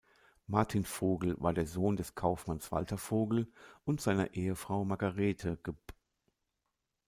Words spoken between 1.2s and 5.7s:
war der Sohn des Kaufmanns Walter Vogel und seiner Ehefrau Margarete